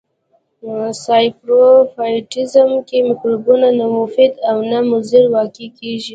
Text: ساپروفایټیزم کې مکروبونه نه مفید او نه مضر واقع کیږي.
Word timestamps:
ساپروفایټیزم 1.03 2.69
کې 2.87 2.97
مکروبونه 3.07 3.67
نه 3.79 3.85
مفید 3.97 4.33
او 4.49 4.57
نه 4.71 4.79
مضر 4.89 5.23
واقع 5.33 5.67
کیږي. 5.77 6.09